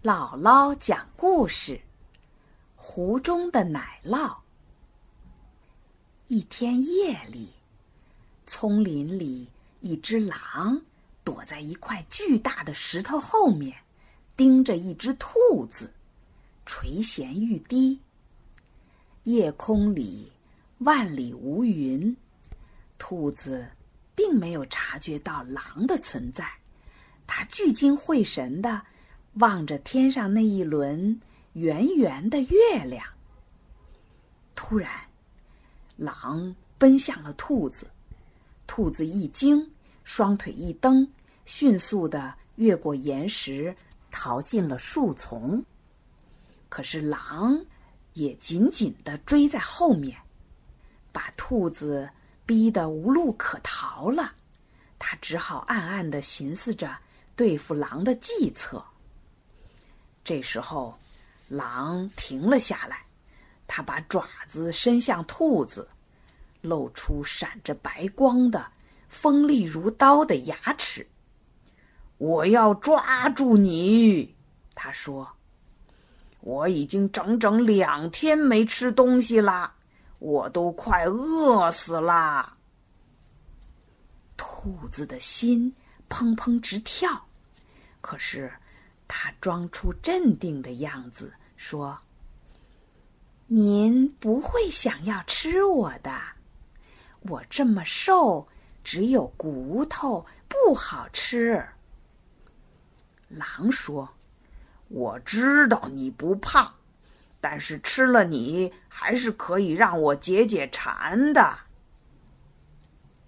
[0.00, 1.80] 姥姥讲故事：
[2.76, 4.36] 湖中的奶酪。
[6.28, 7.52] 一天夜里，
[8.46, 9.50] 丛林里
[9.80, 10.80] 一只狼
[11.24, 13.76] 躲在一块巨大的石头后面，
[14.36, 15.92] 盯着一只兔子，
[16.64, 18.00] 垂涎欲滴。
[19.24, 20.30] 夜空里
[20.78, 22.16] 万里无云，
[22.98, 23.68] 兔子
[24.14, 26.48] 并没有察觉到狼的存在，
[27.26, 28.80] 它聚精会神的。
[29.34, 31.20] 望着天上那一轮
[31.52, 33.04] 圆圆的月亮，
[34.54, 34.90] 突然，
[35.96, 37.88] 狼奔向了兔子。
[38.66, 39.66] 兔子一惊，
[40.04, 41.08] 双腿一蹬，
[41.44, 43.74] 迅速的越过岩石，
[44.10, 45.64] 逃进了树丛。
[46.68, 47.58] 可是狼
[48.12, 50.18] 也紧紧的追在后面，
[51.12, 52.08] 把兔子
[52.44, 54.32] 逼得无路可逃了。
[54.98, 56.94] 他只好暗暗的寻思着
[57.36, 58.84] 对付狼的计策。
[60.28, 60.94] 这时候，
[61.48, 63.02] 狼停了下来，
[63.66, 65.88] 它把爪子伸向兔子，
[66.60, 68.70] 露出闪着白光的、
[69.08, 71.08] 锋利如刀的牙齿。
[72.18, 74.36] 我要抓住你，
[74.74, 75.26] 他说。
[76.40, 79.74] 我已经整整两天没吃东西啦，
[80.18, 82.54] 我都快饿死啦。
[84.36, 85.74] 兔子的心
[86.10, 87.26] 砰砰直跳，
[88.02, 88.52] 可是。
[89.08, 91.98] 他装出镇定的样子说
[93.48, 96.12] ：“您不会想要吃我的，
[97.22, 98.46] 我这么瘦，
[98.84, 101.66] 只有骨头，不好吃。”
[103.28, 104.08] 狼说
[104.88, 106.74] ：“我知道你不胖，
[107.40, 111.58] 但是吃了你还是可以让我解解馋的。”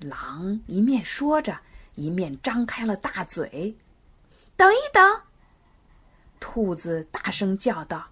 [0.00, 1.58] 狼一面说着，
[1.94, 3.76] 一面张开了大嘴。
[4.56, 5.22] 等一等。
[6.50, 8.08] 兔子大声叫道：“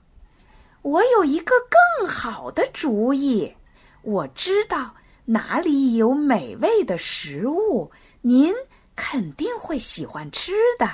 [0.82, 3.56] 我有一个更好的主意！
[4.02, 4.94] 我知道
[5.24, 7.90] 哪里有美味的食物，
[8.20, 8.52] 您
[8.94, 10.86] 肯定会喜欢吃的。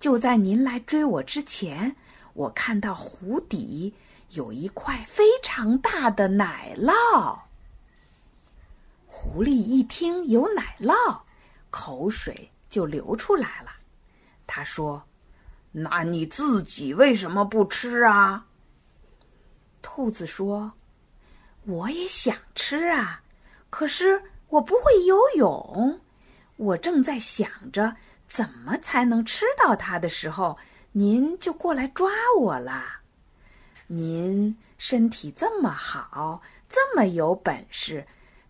[0.00, 1.94] 就在您来追我之前，
[2.34, 3.94] 我看到湖底
[4.30, 7.38] 有一块非常大的奶酪。”
[9.06, 11.20] 狐狸一听有奶酪，
[11.70, 13.70] 口水就流出来了。
[14.48, 15.00] 他说。
[15.72, 18.46] 那你自己为什么不吃啊？
[19.80, 20.72] 兔子说
[21.64, 23.22] ：“我也想吃啊，
[23.70, 26.00] 可是我不会游泳。
[26.56, 27.94] 我正在想着
[28.28, 30.58] 怎么才能吃到它的时候，
[30.90, 32.82] 您就过来抓我了。
[33.86, 38.04] 您身体这么好，这么有本事，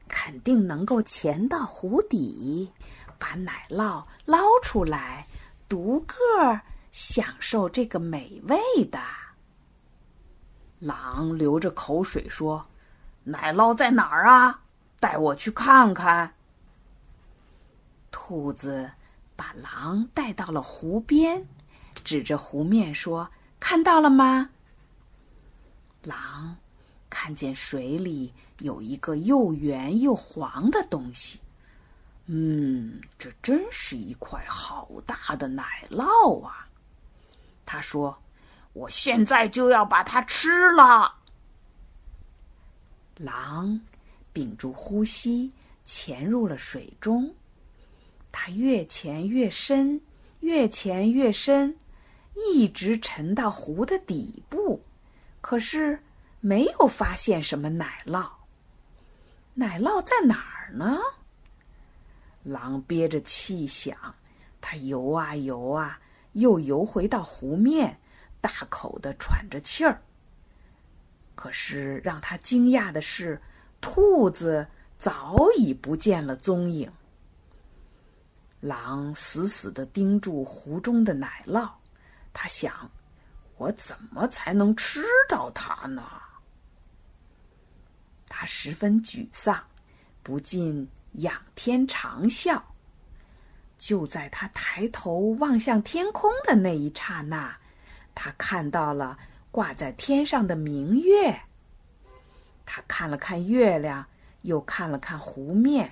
[0.08, 2.72] 肯定能够潜到湖底，
[3.19, 5.26] 把奶酪捞出来，
[5.69, 6.62] 独个儿。”
[6.93, 8.59] 享受这个美味
[8.91, 8.99] 的
[10.78, 12.67] 狼流着口水说
[13.25, 14.62] ：“奶酪在哪儿啊？
[14.99, 16.34] 带我去看看。”
[18.11, 18.91] 兔子
[19.37, 21.47] 把狼带到了湖边，
[22.03, 23.31] 指着湖面说
[23.61, 24.50] ：“看到了吗？”
[26.03, 26.56] 狼
[27.11, 31.39] 看见水里有一个又圆又黄的东西，
[32.27, 36.67] 嗯，这真是一块好大的奶酪啊！
[37.65, 38.16] 他说
[38.72, 41.15] ：“我现在就要把它吃了。”
[43.16, 43.81] 狼
[44.32, 45.53] 屏住呼吸，
[45.84, 47.34] 潜入了水中。
[48.32, 50.00] 它越潜越深，
[50.41, 51.76] 越潜越深，
[52.34, 54.82] 一直沉到湖的底部，
[55.41, 56.03] 可是
[56.41, 58.28] 没有发现什么奶酪。
[59.53, 60.99] 奶酪在哪儿呢？
[62.43, 64.15] 狼憋着气想，
[64.60, 66.00] 它游啊游啊。
[66.33, 67.99] 又游回到湖面，
[68.41, 70.03] 大口的喘着气儿。
[71.35, 73.41] 可是让他惊讶的是，
[73.81, 74.67] 兔子
[74.99, 76.91] 早已不见了踪影。
[78.61, 81.71] 狼死死的盯住湖中的奶酪，
[82.33, 82.91] 他想：
[83.56, 86.03] 我怎么才能吃到它呢？
[88.29, 89.62] 他十分沮丧，
[90.23, 92.62] 不禁仰天长啸。
[93.81, 97.56] 就在他抬头望向天空的那一刹那，
[98.15, 99.19] 他看到了
[99.50, 101.41] 挂在天上的明月。
[102.67, 104.06] 他看了看月亮，
[104.43, 105.91] 又看了看湖面，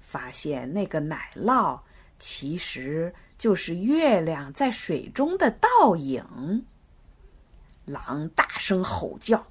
[0.00, 1.78] 发现那个奶酪
[2.18, 6.66] 其实就是月亮在水中的倒影。
[7.84, 9.46] 狼大声吼叫：“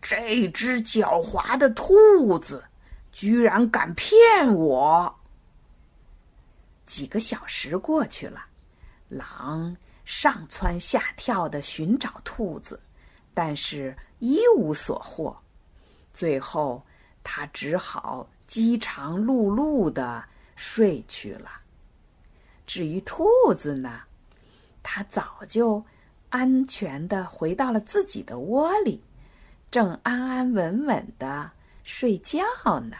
[0.00, 2.64] 这只狡猾的兔子，
[3.12, 5.12] 居然敢骗我！”
[6.88, 8.46] 几个小时过去了，
[9.10, 9.76] 狼
[10.06, 12.80] 上蹿下跳的寻找兔子，
[13.34, 15.36] 但是一无所获。
[16.14, 16.82] 最后，
[17.22, 20.24] 他只好饥肠辘辘的
[20.56, 21.50] 睡去了。
[22.66, 24.00] 至于兔子呢，
[24.82, 25.84] 它早就
[26.30, 29.04] 安全的回到了自己的窝里，
[29.70, 31.50] 正安安稳稳的
[31.82, 32.40] 睡觉
[32.80, 32.96] 呢。